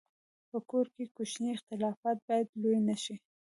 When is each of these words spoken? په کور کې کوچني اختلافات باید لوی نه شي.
په 0.49 0.57
کور 0.69 0.85
کې 0.95 1.03
کوچني 1.15 1.49
اختلافات 1.53 2.17
باید 2.27 2.47
لوی 2.61 2.79
نه 2.87 2.95
شي. 3.03 3.15